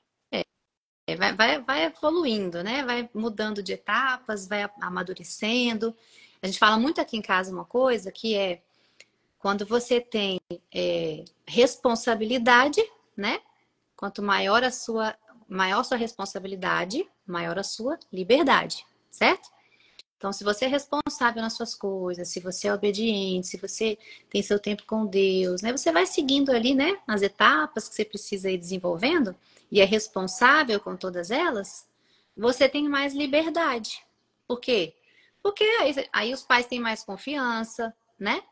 Vai, 1.21 1.33
vai, 1.35 1.61
vai 1.61 1.83
evoluindo, 1.83 2.63
né? 2.63 2.83
Vai 2.83 3.07
mudando 3.13 3.61
de 3.61 3.73
etapas, 3.73 4.47
vai 4.47 4.67
amadurecendo. 4.81 5.95
A 6.41 6.47
gente 6.47 6.57
fala 6.57 6.79
muito 6.79 6.99
aqui 6.99 7.15
em 7.15 7.21
casa 7.21 7.51
uma 7.53 7.63
coisa 7.63 8.11
que 8.11 8.35
é 8.35 8.63
quando 9.37 9.63
você 9.63 10.01
tem 10.01 10.39
é, 10.73 11.23
responsabilidade, 11.45 12.81
né? 13.15 13.39
Quanto 13.95 14.23
maior 14.23 14.63
a 14.63 14.71
sua, 14.71 15.15
maior 15.47 15.83
sua 15.83 15.95
responsabilidade, 15.95 17.07
maior 17.23 17.59
a 17.59 17.63
sua 17.63 17.99
liberdade, 18.11 18.83
certo? 19.11 19.47
Então, 20.21 20.31
se 20.31 20.43
você 20.43 20.65
é 20.65 20.67
responsável 20.67 21.41
nas 21.41 21.53
suas 21.53 21.73
coisas, 21.73 22.27
se 22.27 22.39
você 22.39 22.67
é 22.67 22.73
obediente, 22.75 23.47
se 23.47 23.57
você 23.57 23.97
tem 24.29 24.43
seu 24.43 24.59
tempo 24.59 24.83
com 24.85 25.03
Deus, 25.03 25.63
né? 25.63 25.71
Você 25.71 25.91
vai 25.91 26.05
seguindo 26.05 26.51
ali, 26.51 26.75
né? 26.75 26.99
As 27.07 27.23
etapas 27.23 27.89
que 27.89 27.95
você 27.95 28.05
precisa 28.05 28.47
ir 28.51 28.59
desenvolvendo 28.59 29.35
e 29.71 29.81
é 29.81 29.83
responsável 29.83 30.79
com 30.79 30.95
todas 30.95 31.31
elas, 31.31 31.87
você 32.37 32.69
tem 32.69 32.87
mais 32.87 33.15
liberdade. 33.15 34.03
Por 34.47 34.59
quê? 34.59 34.93
Porque 35.41 35.63
aí, 35.63 36.07
aí 36.13 36.33
os 36.35 36.43
pais 36.43 36.67
têm 36.67 36.79
mais 36.79 37.03
confiança, 37.03 37.91
né? 38.19 38.43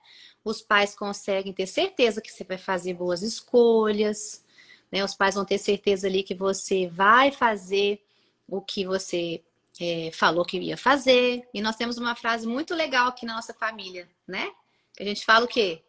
Os 0.43 0.63
pais 0.63 0.95
conseguem 0.95 1.53
ter 1.53 1.67
certeza 1.67 2.19
que 2.19 2.31
você 2.31 2.43
vai 2.43 2.57
fazer 2.57 2.95
boas 2.95 3.21
escolhas, 3.21 4.43
né? 4.91 5.05
Os 5.05 5.13
pais 5.13 5.35
vão 5.35 5.45
ter 5.45 5.59
certeza 5.59 6.07
ali 6.07 6.23
que 6.23 6.33
você 6.33 6.87
vai 6.87 7.31
fazer 7.31 8.01
o 8.47 8.59
que 8.59 8.87
você 8.87 9.43
é, 9.79 10.11
falou 10.11 10.43
que 10.45 10.59
ia 10.59 10.77
fazer. 10.77 11.47
E 11.53 11.61
nós 11.61 11.75
temos 11.75 11.97
uma 11.97 12.15
frase 12.15 12.45
muito 12.45 12.75
legal 12.75 13.07
aqui 13.07 13.25
na 13.25 13.35
nossa 13.35 13.53
família, 13.53 14.09
né? 14.27 14.51
Que 14.95 15.03
a 15.03 15.05
gente 15.05 15.23
fala 15.25 15.45
o 15.45 15.47
quê? 15.47 15.83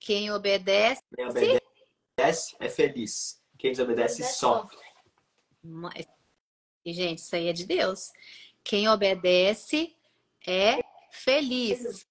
Quem 0.00 0.30
obedece 0.30 1.02
Quem 1.14 1.26
obedece 1.28 2.56
é 2.58 2.68
feliz. 2.68 3.42
Quem 3.58 3.70
desobedece 3.72 4.14
Obedece, 4.22 4.38
sofre. 4.38 4.78
Mas- 5.62 6.06
E, 6.84 6.92
gente, 6.92 7.18
isso 7.18 7.34
aí 7.34 7.48
é 7.48 7.52
de 7.52 7.64
Deus. 7.66 8.12
Quem 8.62 8.88
obedece 8.88 9.96
é 10.46 10.78
feliz. 11.10 12.06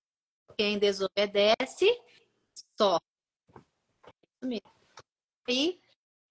Quem 0.57 0.79
desobedece 0.79 2.01
sofre. 2.77 3.03
E 5.47 5.79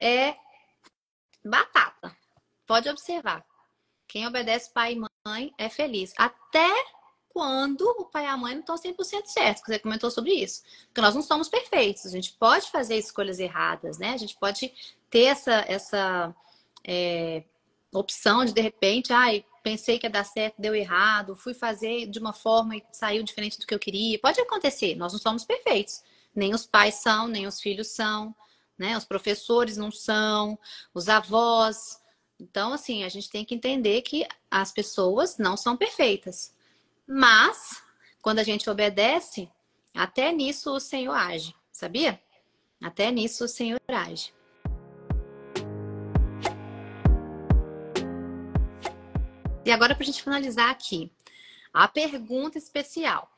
é 0.00 0.36
batata. 1.44 2.16
Pode 2.66 2.88
observar. 2.88 3.44
Quem 4.12 4.26
obedece 4.26 4.70
pai 4.70 4.92
e 4.92 5.00
mãe 5.26 5.54
é 5.56 5.70
feliz. 5.70 6.12
Até 6.18 6.68
quando 7.30 7.80
o 7.98 8.04
pai 8.04 8.24
e 8.24 8.26
a 8.26 8.36
mãe 8.36 8.52
não 8.52 8.60
estão 8.60 8.76
100% 8.76 9.24
certos. 9.24 9.62
Você 9.64 9.78
comentou 9.78 10.10
sobre 10.10 10.34
isso. 10.34 10.62
Porque 10.88 11.00
nós 11.00 11.14
não 11.14 11.22
somos 11.22 11.48
perfeitos. 11.48 12.04
A 12.04 12.10
gente 12.10 12.34
pode 12.34 12.70
fazer 12.70 12.98
escolhas 12.98 13.40
erradas, 13.40 13.96
né? 13.96 14.10
A 14.10 14.18
gente 14.18 14.36
pode 14.38 14.70
ter 15.08 15.24
essa, 15.24 15.64
essa 15.66 16.36
é, 16.86 17.42
opção 17.90 18.44
de, 18.44 18.52
de 18.52 18.60
repente, 18.60 19.14
ai, 19.14 19.46
pensei 19.62 19.98
que 19.98 20.04
ia 20.04 20.10
dar 20.10 20.24
certo, 20.24 20.60
deu 20.60 20.74
errado, 20.74 21.34
fui 21.34 21.54
fazer 21.54 22.04
de 22.06 22.18
uma 22.18 22.34
forma 22.34 22.76
e 22.76 22.84
saiu 22.92 23.22
diferente 23.22 23.58
do 23.58 23.66
que 23.66 23.74
eu 23.74 23.78
queria. 23.78 24.18
Pode 24.18 24.38
acontecer, 24.42 24.94
nós 24.94 25.14
não 25.14 25.20
somos 25.20 25.42
perfeitos. 25.42 26.02
Nem 26.34 26.52
os 26.52 26.66
pais 26.66 26.96
são, 26.96 27.28
nem 27.28 27.46
os 27.46 27.62
filhos 27.62 27.88
são, 27.88 28.36
né? 28.76 28.94
Os 28.94 29.06
professores 29.06 29.78
não 29.78 29.90
são, 29.90 30.58
os 30.92 31.08
avós. 31.08 32.01
Então, 32.42 32.72
assim, 32.72 33.04
a 33.04 33.08
gente 33.08 33.30
tem 33.30 33.44
que 33.44 33.54
entender 33.54 34.02
que 34.02 34.26
as 34.50 34.72
pessoas 34.72 35.38
não 35.38 35.56
são 35.56 35.76
perfeitas. 35.76 36.52
Mas, 37.06 37.80
quando 38.20 38.40
a 38.40 38.42
gente 38.42 38.68
obedece, 38.68 39.48
até 39.94 40.32
nisso 40.32 40.72
o 40.72 40.80
Senhor 40.80 41.14
age, 41.14 41.54
sabia? 41.70 42.20
Até 42.82 43.12
nisso 43.12 43.44
o 43.44 43.48
Senhor 43.48 43.80
age. 43.86 44.34
E 49.64 49.70
agora, 49.70 49.94
para 49.94 50.02
a 50.02 50.06
gente 50.06 50.24
finalizar 50.24 50.68
aqui, 50.68 51.12
a 51.72 51.86
pergunta 51.86 52.58
especial: 52.58 53.30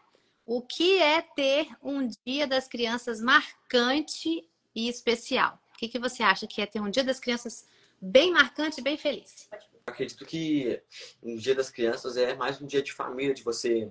O 0.47 0.63
que 0.63 0.97
é 0.99 1.21
ter 1.21 1.69
um 1.83 2.09
Dia 2.27 2.47
das 2.47 2.67
Crianças 2.67 3.21
marcante 3.21 4.49
e 4.75 4.89
especial? 4.89 5.61
O 5.75 5.77
que, 5.77 5.89
que 5.89 5.99
você 5.99 6.23
acha 6.23 6.47
que 6.47 6.63
é 6.63 6.67
ter 6.67 6.81
um 6.81 6.89
Dia 6.89 7.05
das 7.05 7.21
Crianças 7.21 7.67
bem 8.05 8.31
marcante 8.31 8.81
e 8.81 8.85
bem 8.85 8.99
feliz? 8.99 9.49
Acredito 9.87 10.27
que 10.27 10.83
um 11.23 11.37
dia 11.37 11.55
das 11.55 11.71
crianças 11.71 12.17
é 12.17 12.35
mais 12.35 12.61
um 12.61 12.67
dia 12.67 12.83
de 12.83 12.93
família, 12.93 13.35
de 13.35 13.43
você 13.43 13.91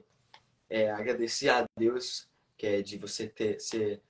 é, 0.70 0.92
agradecer 0.92 1.50
a 1.50 1.66
Deus, 1.76 2.30
que 2.56 2.68
é 2.68 2.82
de 2.82 2.98
você 2.98 3.28
ter 3.28 3.60
ser, 3.60 4.02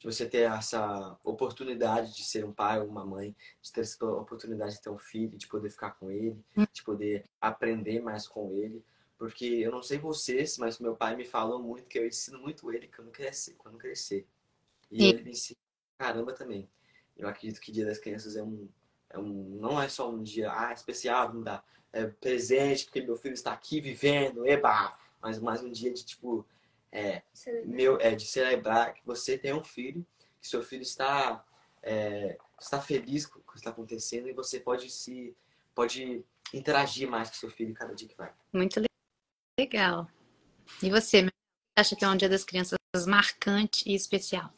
de 0.00 0.06
você 0.06 0.28
ter 0.28 0.50
essa 0.50 1.16
oportunidade 1.22 2.14
de 2.14 2.24
ser 2.24 2.44
um 2.44 2.52
pai 2.52 2.80
ou 2.80 2.88
uma 2.88 3.04
mãe, 3.04 3.36
de 3.60 3.72
ter 3.72 3.82
essa 3.82 4.04
oportunidade 4.04 4.74
de 4.74 4.82
ter 4.82 4.90
um 4.90 4.98
filho, 4.98 5.38
de 5.38 5.46
poder 5.46 5.70
ficar 5.70 5.92
com 5.92 6.10
ele, 6.10 6.44
de 6.72 6.82
poder 6.82 7.24
aprender 7.40 8.00
mais 8.00 8.26
com 8.26 8.52
ele. 8.52 8.84
Porque 9.16 9.44
eu 9.44 9.70
não 9.70 9.82
sei 9.82 9.98
vocês, 9.98 10.58
mas 10.58 10.80
meu 10.80 10.96
pai 10.96 11.14
me 11.14 11.24
falou 11.24 11.62
muito 11.62 11.86
que 11.86 11.98
eu 12.00 12.06
ensino 12.06 12.40
muito 12.40 12.72
ele 12.72 12.88
quando 12.88 13.12
crescer, 13.12 13.54
quando 13.54 13.78
crescer. 13.78 14.26
E 14.90 15.00
Sim. 15.00 15.08
ele 15.08 15.22
me 15.22 15.30
ensina 15.30 15.58
caramba 15.96 16.32
também. 16.32 16.68
Eu 17.16 17.28
acredito 17.28 17.60
que 17.60 17.70
Dia 17.70 17.86
das 17.86 17.98
Crianças 17.98 18.34
é 18.34 18.42
um, 18.42 18.68
é 19.12 19.18
um 19.18 19.58
não 19.60 19.80
é 19.80 19.88
só 19.88 20.10
um 20.10 20.22
dia 20.22 20.50
ah, 20.52 20.72
especial, 20.72 21.32
não 21.32 21.42
dá 21.42 21.62
é, 21.92 22.06
presente 22.06 22.84
porque 22.86 23.02
meu 23.02 23.16
filho 23.16 23.34
está 23.34 23.52
aqui 23.52 23.80
vivendo, 23.80 24.46
eba, 24.46 24.96
mas 25.20 25.38
mais 25.38 25.62
um 25.62 25.70
dia 25.70 25.92
de 25.92 26.04
tipo 26.04 26.46
é, 26.90 27.22
meu 27.64 27.98
é 28.00 28.14
de 28.14 28.26
celebrar 28.26 28.94
que 28.94 29.04
você 29.06 29.38
tem 29.38 29.52
um 29.52 29.64
filho, 29.64 30.04
que 30.40 30.48
seu 30.48 30.62
filho 30.62 30.82
está 30.82 31.44
é, 31.82 32.38
está 32.60 32.80
feliz 32.80 33.26
com 33.26 33.38
o 33.38 33.42
que 33.42 33.56
está 33.56 33.70
acontecendo 33.70 34.28
e 34.28 34.32
você 34.32 34.60
pode 34.60 34.90
se 34.90 35.36
pode 35.74 36.24
interagir 36.52 37.08
mais 37.08 37.28
com 37.30 37.36
seu 37.36 37.50
filho 37.50 37.74
cada 37.74 37.94
dia 37.94 38.08
que 38.08 38.16
vai. 38.16 38.32
Muito 38.52 38.78
le- 38.78 38.86
legal. 39.58 40.06
E 40.82 40.90
você, 40.90 41.26
acha 41.76 41.96
que 41.96 42.04
é 42.04 42.08
um 42.08 42.16
Dia 42.16 42.28
das 42.28 42.44
Crianças 42.44 42.78
marcante 43.06 43.88
e 43.88 43.94
especial? 43.94 44.52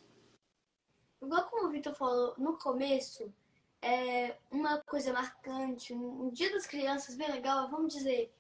Igual 1.22 1.48
como 1.48 1.68
o 1.68 1.70
Vitor 1.70 1.94
falou 1.94 2.34
no 2.36 2.58
começo, 2.58 3.32
é 3.84 4.38
uma 4.50 4.78
coisa 4.78 5.12
marcante, 5.12 5.92
um, 5.92 6.24
um 6.24 6.30
dia 6.30 6.50
das 6.50 6.66
crianças 6.66 7.14
bem 7.16 7.30
legal, 7.30 7.70
vamos 7.70 7.92
dizer, 7.92 8.32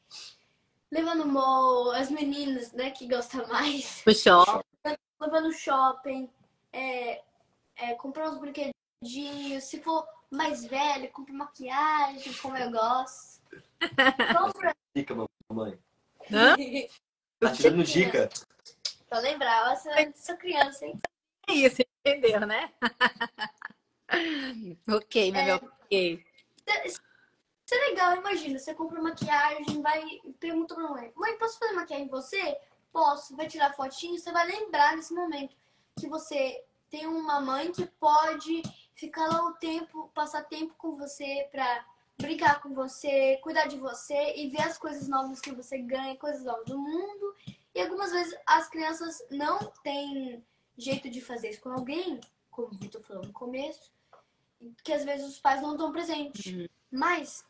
levar 0.90 1.14
no 1.14 1.26
mall, 1.26 1.90
as 1.92 2.10
meninas, 2.10 2.72
né, 2.72 2.90
que 2.90 3.06
gostam 3.06 3.46
mais, 3.48 4.02
O 4.06 4.14
show. 4.14 4.64
levar 5.20 5.42
no 5.42 5.52
shopping, 5.52 6.30
é, 6.72 7.22
é, 7.76 7.94
comprar 7.96 8.30
uns 8.30 8.38
brinquedinhos, 8.38 9.64
se 9.64 9.82
for 9.82 10.06
mais 10.30 10.64
velho, 10.64 11.12
compra 11.12 11.34
maquiagem, 11.34 12.32
como 12.40 12.56
eu 12.56 12.70
gosto. 12.70 13.42
Compra 14.38 14.74
Dica, 14.96 15.14
mamãe. 15.50 15.78
Hã? 16.32 16.56
Tá 17.38 17.52
tirando 17.52 17.84
dica. 17.84 18.30
pra 19.08 19.18
lembrar, 19.18 19.70
eu 19.70 19.76
sou, 19.76 19.92
sou 20.14 20.36
criança, 20.36 20.86
hein? 20.86 20.98
É 21.46 21.52
isso, 21.52 21.82
entendeu, 22.04 22.40
né? 22.46 22.72
ok, 24.88 25.32
Mel, 25.32 25.56
ok. 25.56 26.24
Isso 26.84 27.00
é 27.74 27.88
legal, 27.88 28.16
imagina, 28.16 28.58
você 28.58 28.74
compra 28.74 29.00
maquiagem, 29.00 29.80
vai 29.80 30.02
e 30.24 30.32
pergunta 30.34 30.74
pra 30.74 30.88
mãe, 30.88 31.12
mãe, 31.16 31.38
posso 31.38 31.58
fazer 31.58 31.72
maquiagem 31.72 32.06
em 32.06 32.10
você? 32.10 32.58
Posso, 32.92 33.34
vai 33.34 33.48
tirar 33.48 33.74
fotinho, 33.74 34.18
você 34.18 34.30
vai 34.30 34.46
lembrar 34.46 34.96
nesse 34.96 35.14
momento 35.14 35.56
que 35.98 36.08
você 36.08 36.62
tem 36.90 37.06
uma 37.06 37.40
mãe 37.40 37.72
que 37.72 37.86
pode 37.86 38.62
ficar 38.94 39.26
lá 39.26 39.46
o 39.46 39.54
tempo, 39.54 40.10
passar 40.14 40.44
tempo 40.44 40.74
com 40.76 40.96
você 40.96 41.48
pra 41.50 41.84
brincar 42.18 42.60
com 42.60 42.72
você, 42.72 43.38
cuidar 43.42 43.66
de 43.66 43.76
você 43.76 44.34
e 44.36 44.48
ver 44.48 44.62
as 44.62 44.78
coisas 44.78 45.08
novas 45.08 45.40
que 45.40 45.52
você 45.52 45.78
ganha, 45.78 46.16
coisas 46.16 46.44
novas 46.44 46.64
do 46.66 46.78
mundo. 46.78 47.34
E 47.74 47.80
algumas 47.80 48.12
vezes 48.12 48.38
as 48.46 48.68
crianças 48.68 49.22
não 49.30 49.58
têm 49.82 50.44
jeito 50.76 51.10
de 51.10 51.20
fazer 51.20 51.50
isso 51.50 51.60
com 51.60 51.70
alguém, 51.70 52.20
como 52.50 52.68
o 52.68 52.78
Vitor 52.78 53.02
falou 53.02 53.24
no 53.24 53.32
começo, 53.32 53.92
que 54.82 54.92
às 54.92 55.04
vezes 55.04 55.26
os 55.26 55.38
pais 55.38 55.60
não 55.60 55.72
estão 55.72 55.92
presentes. 55.92 56.68
Mas 56.90 57.44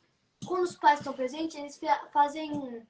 quando 0.47 0.65
os 0.65 0.77
pais 0.77 1.01
estão 1.01 1.13
presentes, 1.13 1.57
eles 1.57 1.81
fazem 2.13 2.87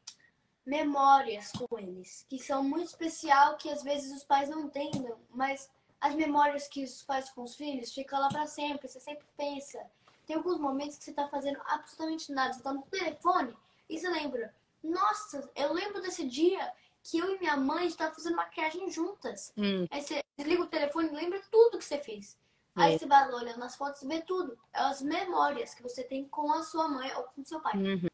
memórias 0.65 1.53
com 1.53 1.79
eles, 1.79 2.25
que 2.29 2.39
são 2.39 2.63
muito 2.63 2.89
especial, 2.89 3.57
que 3.57 3.69
às 3.69 3.83
vezes 3.83 4.13
os 4.17 4.25
pais 4.25 4.49
não 4.49 4.63
entendem, 4.63 5.13
mas 5.31 5.71
as 6.01 6.15
memórias 6.15 6.69
que 6.69 6.85
os 6.85 7.03
pais 7.03 7.31
com 7.31 7.43
os 7.43 7.55
filhos 7.55 7.93
ficam 7.93 8.21
lá 8.21 8.29
para 8.29 8.47
sempre, 8.47 8.89
você 8.89 9.01
sempre 9.01 9.25
pensa. 9.37 9.79
Tem 10.27 10.37
alguns 10.37 10.59
momentos 10.59 10.97
que 10.97 11.05
você 11.05 11.13
tá 11.13 11.29
fazendo 11.29 11.61
absolutamente 11.67 12.33
nada, 12.33 12.55
você 12.55 12.63
tá 12.63 12.73
no 12.73 12.83
telefone 12.83 13.55
e 13.89 13.99
você 13.99 14.09
lembra, 14.09 14.55
nossa, 14.83 15.51
eu 15.55 15.73
lembro 15.73 16.01
desse 16.01 16.25
dia 16.25 16.73
que 17.03 17.19
eu 17.19 17.35
e 17.35 17.39
minha 17.39 17.57
mãe 17.57 17.87
estavam 17.87 18.15
fazendo 18.15 18.37
maquiagem 18.37 18.91
juntas. 18.91 19.53
Hum. 19.57 19.87
Aí 19.91 20.01
você 20.01 20.23
desliga 20.37 20.63
o 20.63 20.67
telefone 20.67 21.09
e 21.09 21.15
lembra 21.15 21.43
tudo 21.51 21.79
que 21.79 21.85
você 21.85 21.99
fez. 21.99 22.39
Aí 22.75 22.95
é. 22.95 22.99
você 22.99 23.07
vai 23.07 23.33
olhando 23.33 23.59
nas 23.59 23.77
fotos 23.77 24.03
e 24.03 24.09
vê 24.09 24.21
tudo. 24.21 24.59
É 24.73 24.81
as 24.81 25.01
memórias 25.01 25.75
que 25.75 25.83
você 25.83 26.03
tem 26.03 26.27
com 26.29 26.53
a 26.53 26.63
sua 26.63 26.89
mãe 26.89 27.13
ou 27.15 27.25
com 27.25 27.41
o 27.41 27.45
seu 27.45 27.61
pai. 27.61 27.77
Uhum. 27.77 28.09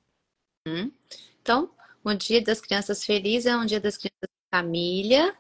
Uhum. 0.69 0.93
Então, 1.41 1.71
um 2.05 2.15
dia 2.15 2.43
das 2.43 2.61
crianças 2.61 3.05
felizes 3.05 3.47
é 3.47 3.57
um 3.57 3.65
dia 3.65 3.81
das 3.81 3.97
crianças 3.97 4.29
de 4.29 4.51
família, 4.51 5.35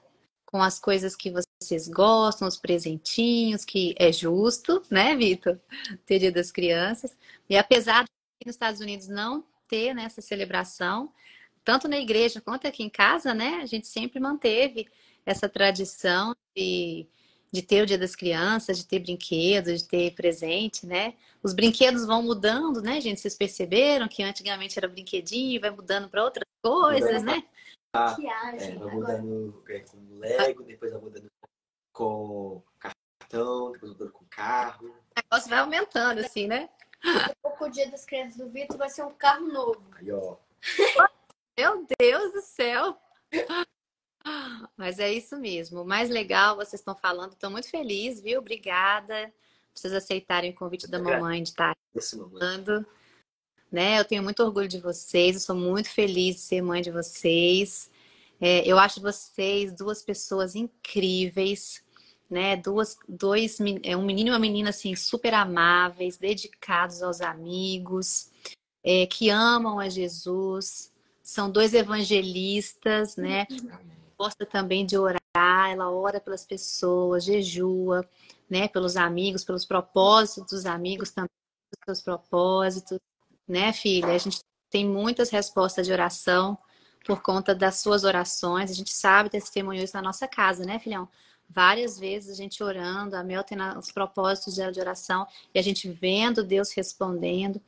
com 0.46 0.62
as 0.62 0.78
coisas 0.78 1.14
que 1.14 1.30
vocês 1.30 1.86
gostam, 1.88 2.48
os 2.48 2.56
presentinhos, 2.56 3.64
que 3.64 3.94
é 3.98 4.10
justo, 4.10 4.82
né, 4.90 5.14
Vitor? 5.14 5.60
Ter 6.06 6.18
dia 6.18 6.32
das 6.32 6.50
crianças. 6.50 7.16
E 7.48 7.56
apesar 7.56 8.04
de 8.04 8.10
nos 8.46 8.54
Estados 8.54 8.80
Unidos 8.80 9.06
não 9.06 9.44
ter 9.68 9.94
né, 9.94 10.04
essa 10.04 10.20
celebração, 10.20 11.12
tanto 11.62 11.86
na 11.86 11.98
igreja 11.98 12.40
quanto 12.40 12.66
aqui 12.66 12.82
em 12.82 12.90
casa, 12.90 13.34
né, 13.34 13.60
a 13.62 13.66
gente 13.66 13.86
sempre 13.86 14.18
manteve 14.18 14.88
essa 15.24 15.48
tradição 15.48 16.34
de 16.56 17.06
de 17.52 17.62
ter 17.62 17.82
o 17.82 17.86
Dia 17.86 17.98
das 17.98 18.14
Crianças, 18.14 18.78
de 18.78 18.86
ter 18.86 19.00
brinquedos, 19.00 19.82
de 19.82 19.88
ter 19.88 20.14
presente, 20.14 20.86
né? 20.86 21.14
Os 21.42 21.52
brinquedos 21.52 22.06
vão 22.06 22.22
mudando, 22.22 22.80
né, 22.80 23.00
gente? 23.00 23.20
Vocês 23.20 23.34
perceberam 23.34 24.06
que 24.08 24.22
antigamente 24.22 24.78
era 24.78 24.86
brinquedinho, 24.86 25.60
vai 25.60 25.70
mudando 25.70 26.08
para 26.08 26.22
outras 26.22 26.46
coisas, 26.62 27.22
né? 27.22 27.42
Ah, 27.92 28.16
é, 28.56 28.74
vai 28.76 28.88
mudando 28.88 29.64
é, 29.68 29.80
com 29.80 30.18
Lego, 30.18 30.62
depois 30.62 30.92
vai 30.92 31.00
mudando 31.00 31.30
com 31.92 32.62
cartão, 32.78 33.72
depois 33.72 33.92
mudando 33.92 34.12
com 34.12 34.24
carro. 34.30 34.88
O 34.88 35.20
negócio 35.20 35.50
vai 35.50 35.58
aumentando, 35.58 36.20
assim, 36.20 36.46
né? 36.46 36.68
Daqui 37.02 37.30
a 37.30 37.36
pouco 37.42 37.64
o 37.64 37.70
Dia 37.70 37.90
das 37.90 38.04
Crianças 38.04 38.36
do 38.36 38.48
Vitor 38.48 38.76
vai 38.76 38.90
ser 38.90 39.02
um 39.04 39.12
carro 39.14 39.48
novo. 39.48 39.82
Aí, 39.92 40.12
ó. 40.12 40.36
Meu 41.58 41.84
Deus 41.98 42.32
do 42.32 42.42
céu! 42.42 42.96
Mas 44.76 44.98
é 44.98 45.12
isso 45.12 45.36
mesmo. 45.36 45.82
O 45.82 45.84
mais 45.84 46.10
legal, 46.10 46.56
vocês 46.56 46.80
estão 46.80 46.94
falando, 46.94 47.32
estou 47.32 47.50
muito 47.50 47.68
feliz, 47.68 48.20
viu? 48.20 48.40
Obrigada 48.40 49.32
por 49.72 49.80
vocês 49.80 49.92
aceitarem 49.92 50.50
o 50.50 50.54
convite 50.54 50.86
da 50.86 50.98
mamãe 50.98 51.42
de 51.42 51.50
estar 51.50 51.76
falando. 52.10 52.84
Né? 53.70 54.00
Eu 54.00 54.04
tenho 54.04 54.22
muito 54.22 54.42
orgulho 54.42 54.68
de 54.68 54.80
vocês, 54.80 55.36
eu 55.36 55.40
sou 55.40 55.54
muito 55.54 55.88
feliz 55.90 56.36
de 56.36 56.42
ser 56.42 56.62
mãe 56.62 56.82
de 56.82 56.90
vocês. 56.90 57.90
É, 58.40 58.66
eu 58.66 58.78
acho 58.78 59.00
vocês 59.00 59.72
duas 59.72 60.02
pessoas 60.02 60.54
incríveis, 60.54 61.84
né? 62.28 62.56
Duas, 62.56 62.96
dois, 63.06 63.58
é, 63.82 63.96
um 63.96 64.04
menino 64.04 64.30
e 64.30 64.32
uma 64.32 64.38
menina 64.38 64.70
assim 64.70 64.96
super 64.96 65.34
amáveis, 65.34 66.16
dedicados 66.16 67.02
aos 67.02 67.20
amigos, 67.20 68.30
é, 68.82 69.06
que 69.06 69.28
amam 69.28 69.78
a 69.78 69.88
Jesus. 69.88 70.90
São 71.22 71.50
dois 71.50 71.74
evangelistas, 71.74 73.14
né? 73.16 73.46
Amém 73.50 73.99
gosta 74.20 74.44
também 74.44 74.84
de 74.84 74.98
orar, 74.98 75.70
ela 75.70 75.90
ora 75.90 76.20
pelas 76.20 76.44
pessoas, 76.44 77.24
jejua, 77.24 78.06
né, 78.50 78.68
pelos 78.68 78.94
amigos, 78.94 79.42
pelos 79.42 79.64
propósitos 79.64 80.50
dos 80.50 80.66
amigos 80.66 81.10
também, 81.10 81.30
pelos 81.70 81.86
seus 81.86 82.04
propósitos, 82.04 82.98
né, 83.48 83.72
filha? 83.72 84.08
A 84.08 84.18
gente 84.18 84.40
tem 84.68 84.86
muitas 84.86 85.30
respostas 85.30 85.86
de 85.86 85.92
oração 85.92 86.58
por 87.06 87.22
conta 87.22 87.54
das 87.54 87.76
suas 87.76 88.04
orações. 88.04 88.70
A 88.70 88.74
gente 88.74 88.92
sabe 88.92 89.30
testemunhos 89.30 89.90
na 89.94 90.02
nossa 90.02 90.28
casa, 90.28 90.66
né, 90.66 90.78
filhão? 90.78 91.08
Várias 91.48 91.98
vezes 91.98 92.30
a 92.30 92.34
gente 92.34 92.62
orando, 92.62 93.16
a 93.16 93.24
Mel 93.24 93.42
tem 93.42 93.56
os 93.78 93.90
propósitos 93.90 94.54
de 94.54 94.80
oração 94.80 95.26
e 95.54 95.58
a 95.58 95.62
gente 95.62 95.90
vendo 95.90 96.44
Deus 96.44 96.72
respondendo 96.72 97.58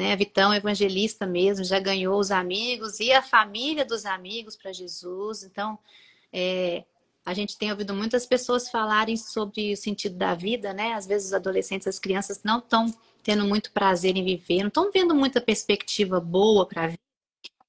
né? 0.00 0.16
Vitão, 0.16 0.54
evangelista 0.54 1.26
mesmo, 1.26 1.62
já 1.62 1.78
ganhou 1.78 2.18
os 2.18 2.30
amigos 2.30 3.00
e 3.00 3.12
a 3.12 3.20
família 3.20 3.84
dos 3.84 4.06
amigos 4.06 4.56
para 4.56 4.72
Jesus. 4.72 5.44
Então, 5.44 5.78
é, 6.32 6.84
a 7.24 7.34
gente 7.34 7.58
tem 7.58 7.70
ouvido 7.70 7.92
muitas 7.92 8.24
pessoas 8.24 8.70
falarem 8.70 9.14
sobre 9.14 9.74
o 9.74 9.76
sentido 9.76 10.16
da 10.16 10.34
vida, 10.34 10.72
né? 10.72 10.94
Às 10.94 11.06
vezes 11.06 11.28
os 11.28 11.34
adolescentes, 11.34 11.86
as 11.86 11.98
crianças 11.98 12.42
não 12.42 12.60
estão 12.60 12.86
tendo 13.22 13.44
muito 13.44 13.70
prazer 13.72 14.16
em 14.16 14.24
viver, 14.24 14.60
não 14.60 14.68
estão 14.68 14.90
vendo 14.90 15.14
muita 15.14 15.38
perspectiva 15.38 16.18
boa 16.18 16.64
para 16.64 16.84
a 16.84 16.86
vida 16.86 17.00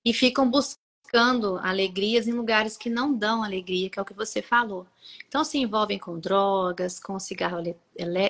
e 0.06 0.14
ficam 0.14 0.50
buscando 0.50 0.81
buscando 1.12 1.58
alegrias 1.58 2.26
em 2.26 2.32
lugares 2.32 2.78
que 2.78 2.90
não 2.90 3.14
dão 3.14 3.44
alegria, 3.44 3.90
que 3.90 4.00
é 4.00 4.02
o 4.02 4.06
que 4.06 4.14
você 4.14 4.42
falou. 4.42 4.88
Então 5.28 5.44
se 5.44 5.58
envolvem 5.58 6.00
com 6.00 6.18
drogas, 6.18 7.00
com 7.00 7.20
cigarro 7.20 7.60
ele 7.60 7.76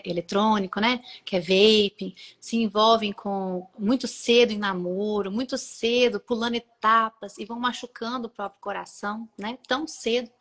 eletrônico, 0.04 0.80
né? 0.80 1.00
Que 1.24 1.36
é 1.36 1.39
vape, 1.39 2.15
se 2.39 2.58
envolvem 2.58 3.13
com 3.13 3.67
muito 3.78 4.08
cedo 4.08 4.52
em 4.52 4.58
namoro, 4.58 5.32
muito 5.32 5.60
cedo, 5.60 6.20
pulando 6.20 6.56
etapas 6.56 7.38
e 7.38 7.46
vão 7.46 7.60
machucando 7.60 8.26
o 8.26 8.32
próprio 8.32 8.60
coração, 8.60 9.30
né? 9.38 9.60
Tão 9.67 9.86
cedo. 9.86 10.32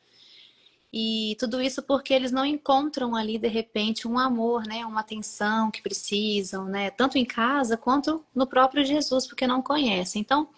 E 0.92 1.36
tudo 1.38 1.60
isso 1.60 1.82
porque 1.82 2.14
eles 2.14 2.32
não 2.32 2.44
encontram 2.44 3.14
ali, 3.14 3.38
de 3.38 3.48
repente, 3.48 4.08
um 4.08 4.18
amor, 4.18 4.66
né? 4.66 4.84
Uma 4.86 5.00
atenção 5.00 5.70
que 5.70 5.82
precisam, 5.82 6.64
né? 6.64 6.90
Tanto 6.90 7.18
em 7.18 7.24
casa 7.24 7.76
quanto 7.76 8.24
no 8.34 8.46
próprio 8.46 8.82
Jesus, 8.82 9.26
porque 9.26 9.46
não 9.46 9.60
conhecem. 9.60 10.20
Então, 10.22 10.48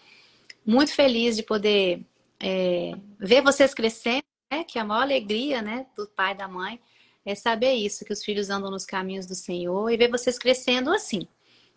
muito 0.64 0.94
feliz 0.94 1.37
de 1.37 1.42
poder 1.42 2.05
é, 2.40 2.92
ver 3.18 3.42
vocês 3.42 3.72
crescendo, 3.75 4.25
né? 4.51 4.64
que 4.64 4.79
a 4.79 4.85
maior 4.85 5.03
alegria 5.03 5.62
né, 5.62 5.87
do 5.96 6.07
pai 6.07 6.33
e 6.33 6.37
da 6.37 6.48
mãe 6.48 6.81
é 7.25 7.35
saber 7.35 7.75
isso, 7.75 8.05
que 8.05 8.12
os 8.12 8.25
filhos 8.25 8.51
andam 8.51 8.70
nos 8.70 8.85
caminhos 8.85 9.27
do 9.27 9.35
Senhor 9.35 9.90
e 9.90 9.96
ver 9.96 10.11
vocês 10.11 10.38
crescendo 10.38 10.92
assim. 10.92 11.27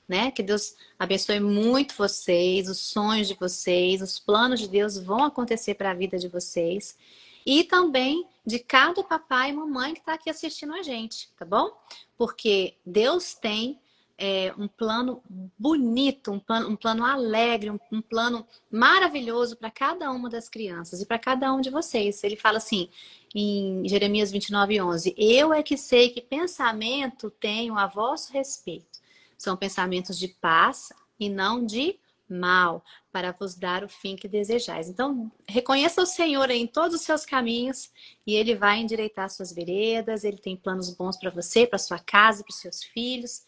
Né? 0.08 0.30
Que 0.32 0.43
Deus 0.43 0.76
abençoe 1.00 1.39
muito 1.39 1.95
vocês, 1.95 2.69
os 2.69 2.80
sonhos 2.80 3.28
de 3.28 3.36
vocês, 3.36 4.02
os 4.02 4.19
planos 4.19 4.60
de 4.60 4.67
Deus 4.67 4.98
vão 4.98 5.24
acontecer 5.24 5.76
para 5.76 5.91
a 5.91 5.95
vida 5.95 6.17
de 6.17 6.28
vocês. 6.28 6.98
E 7.45 7.63
também 7.63 8.28
de 8.45 8.60
cada 8.60 9.04
papai 9.04 9.50
e 9.50 9.54
mamãe 9.54 9.93
que 9.93 10.00
está 10.00 10.13
aqui 10.13 10.30
assistindo 10.30 10.74
a 10.74 10.84
gente, 10.84 11.30
tá 11.38 11.45
bom? 11.45 11.71
Porque 12.17 12.76
Deus 12.86 13.34
tem 13.36 13.80
é, 14.17 14.54
um 14.58 14.67
plano 14.67 15.21
bonito, 15.58 16.32
um 16.32 16.39
plano, 16.39 16.69
um 16.69 16.75
plano 16.75 17.04
alegre, 17.04 17.69
um, 17.69 17.80
um 17.91 18.01
plano 18.01 18.47
maravilhoso 18.71 19.58
para 19.58 19.69
cada 19.69 20.12
uma 20.12 20.30
das 20.30 20.47
crianças 20.47 21.01
e 21.01 21.06
para 21.06 21.19
cada 21.19 21.54
um 21.54 21.62
de 21.62 21.69
vocês. 21.69 22.23
Ele 22.23 22.36
fala 22.36 22.58
assim 22.58 22.89
em 23.34 23.88
Jeremias 23.88 24.32
29, 24.32 24.82
11: 24.82 25.15
Eu 25.17 25.54
é 25.54 25.62
que 25.62 25.78
sei 25.78 26.10
que 26.10 26.21
pensamento 26.21 27.30
tenho 27.30 27.78
a 27.78 27.88
vosso 27.88 28.32
respeito. 28.32 28.99
São 29.38 29.58
pensamentos 29.58 30.17
de 30.17 30.30
paz 30.30 30.93
e 31.19 31.30
não 31.30 31.65
de 31.65 31.99
mal, 32.28 32.84
para 33.12 33.32
vos 33.32 33.54
dar 33.54 33.84
o 33.84 33.89
fim 33.89 34.15
que 34.15 34.28
desejais. 34.28 34.89
Então, 34.89 35.32
reconheça 35.47 36.01
o 36.01 36.08
Senhor 36.08 36.49
em 36.49 36.65
todos 36.65 36.95
os 36.95 37.01
seus 37.01 37.25
caminhos 37.25 37.91
e 38.25 38.34
Ele 38.34 38.56
vai 38.56 38.80
endireitar 38.80 39.30
suas 39.30 39.54
veredas. 39.54 40.23
Ele 40.23 40.38
tem 40.38 40.56
planos 40.56 40.89
bons 40.89 41.17
para 41.17 41.30
você, 41.30 41.67
para 41.67 41.78
sua 41.78 41.99
casa, 41.99 42.43
para 42.43 42.51
os 42.51 42.60
seus 42.60 42.84
filhos. 42.84 43.43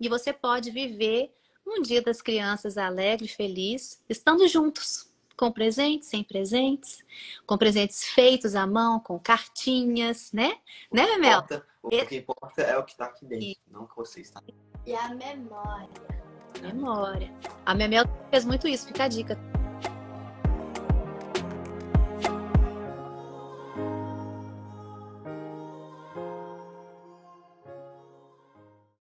E 0.00 0.08
você 0.08 0.32
pode 0.32 0.70
viver 0.70 1.34
um 1.66 1.82
dia 1.82 2.00
das 2.00 2.22
crianças 2.22 2.78
alegre, 2.78 3.26
feliz, 3.26 4.02
estando 4.08 4.46
juntos, 4.46 5.10
com 5.36 5.50
presentes, 5.52 6.08
sem 6.08 6.22
presentes, 6.22 7.04
com 7.44 7.58
presentes 7.58 8.04
feitos 8.04 8.54
à 8.54 8.66
mão, 8.66 9.00
com 9.00 9.18
cartinhas, 9.18 10.32
né? 10.32 10.58
O 10.90 10.96
né, 10.96 11.16
Mel? 11.18 11.44
O 11.82 11.88
que 11.88 12.16
importa 12.16 12.62
é 12.62 12.76
o 12.78 12.84
que 12.84 12.92
está 12.92 13.06
aqui 13.06 13.26
dentro, 13.26 13.44
e... 13.44 13.58
não 13.70 13.84
o 13.84 13.88
que 13.88 13.96
você 13.96 14.20
está. 14.20 14.42
E 14.86 14.94
a 14.94 15.08
memória. 15.14 15.88
A 16.58 16.72
memória. 16.72 17.32
A 17.64 17.74
Memel 17.74 18.04
fez 18.30 18.44
muito 18.44 18.66
isso, 18.66 18.86
fica 18.86 19.04
a 19.04 19.08
dica. 19.08 19.38